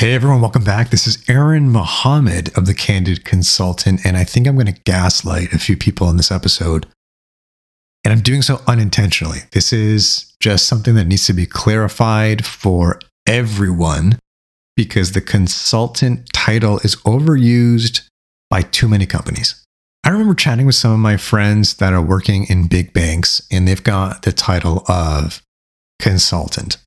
[0.00, 0.88] Hey everyone, welcome back.
[0.88, 5.52] This is Aaron Mohammed of The Candid Consultant, and I think I'm going to gaslight
[5.52, 6.86] a few people in this episode.
[8.02, 9.40] And I'm doing so unintentionally.
[9.52, 14.18] This is just something that needs to be clarified for everyone
[14.74, 18.08] because the consultant title is overused
[18.48, 19.62] by too many companies.
[20.02, 23.68] I remember chatting with some of my friends that are working in big banks, and
[23.68, 25.42] they've got the title of
[25.98, 26.78] consultant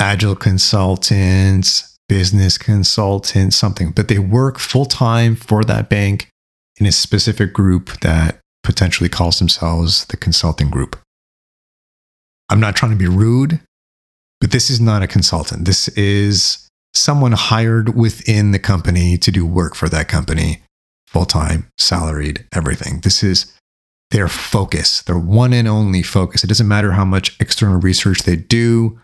[0.00, 6.28] agile consultants, business consultant, something, but they work full time for that bank
[6.80, 10.98] in a specific group that potentially calls themselves the consulting group.
[12.48, 13.60] I'm not trying to be rude,
[14.40, 15.66] but this is not a consultant.
[15.66, 20.62] This is someone hired within the company to do work for that company,
[21.06, 23.02] full time, salaried, everything.
[23.02, 23.56] This is
[24.10, 26.42] their focus, their one and only focus.
[26.42, 28.98] It doesn't matter how much external research they do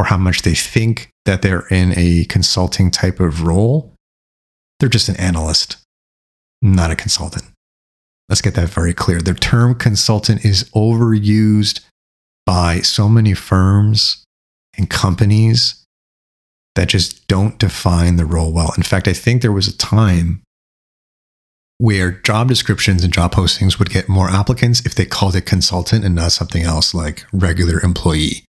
[0.00, 3.94] or how much they think that they're in a consulting type of role.
[4.78, 5.76] They're just an analyst,
[6.62, 7.44] not a consultant.
[8.26, 9.20] Let's get that very clear.
[9.20, 11.80] The term consultant is overused
[12.46, 14.24] by so many firms
[14.78, 15.84] and companies
[16.76, 18.72] that just don't define the role well.
[18.78, 20.40] In fact, I think there was a time
[21.76, 26.06] where job descriptions and job postings would get more applicants if they called it consultant
[26.06, 28.46] and not something else like regular employee.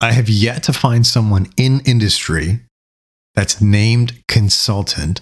[0.00, 2.60] I have yet to find someone in industry
[3.34, 5.20] that's named consultant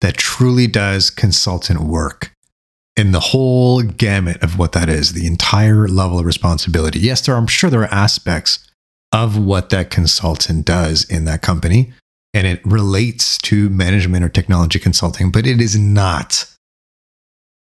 [0.00, 2.32] that truly does consultant work
[2.96, 6.98] in the whole gamut of what that is, the entire level of responsibility.
[6.98, 8.66] Yes, there are, I'm sure there are aspects
[9.12, 11.92] of what that consultant does in that company,
[12.34, 16.50] and it relates to management or technology consulting, but it is not.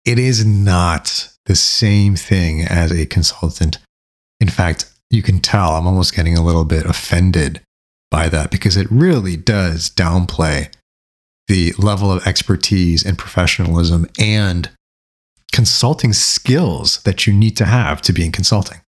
[0.05, 3.78] It is not the same thing as a consultant.
[4.41, 7.62] In fact, you can tell I'm almost getting a little bit offended
[8.11, 10.72] by that because it really does downplay
[11.49, 14.71] the level of expertise and professionalism and
[15.53, 18.81] consulting skills that you need to have to be in consulting.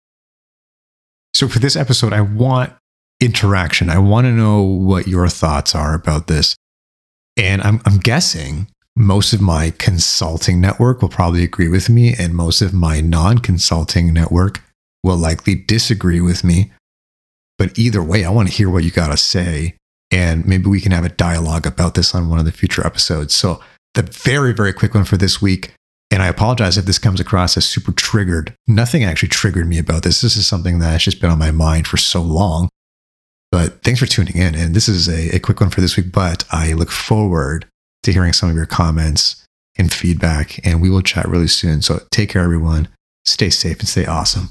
[1.34, 2.73] So, for this episode, I want
[3.21, 3.91] interaction.
[3.91, 6.56] I want to know what your thoughts are about this.
[7.37, 12.34] And I'm, I'm guessing most of my consulting network will probably agree with me, and
[12.34, 14.62] most of my non consulting network
[15.06, 16.72] will likely disagree with me.
[17.59, 19.77] But either way, I want to hear what you got to say.
[20.11, 23.34] And maybe we can have a dialogue about this on one of the future episodes.
[23.34, 23.61] So,
[23.94, 25.72] the very, very quick one for this week.
[26.11, 28.55] And I apologize if this comes across as super triggered.
[28.67, 30.21] Nothing actually triggered me about this.
[30.21, 32.69] This is something that that's just been on my mind for so long.
[33.50, 34.55] But thanks for tuning in.
[34.55, 36.12] And this is a, a quick one for this week.
[36.12, 37.67] But I look forward
[38.03, 39.44] to hearing some of your comments
[39.78, 40.65] and feedback.
[40.65, 41.81] And we will chat really soon.
[41.81, 42.88] So take care, everyone.
[43.25, 44.50] Stay safe and stay awesome.